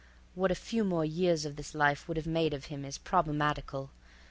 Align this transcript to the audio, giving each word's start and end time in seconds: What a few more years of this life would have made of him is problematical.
What 0.33 0.49
a 0.49 0.55
few 0.55 0.83
more 0.83 1.05
years 1.05 1.45
of 1.45 1.57
this 1.57 1.75
life 1.75 2.07
would 2.07 2.17
have 2.17 2.25
made 2.25 2.55
of 2.55 2.65
him 2.73 2.83
is 2.85 2.97
problematical. 2.97 3.91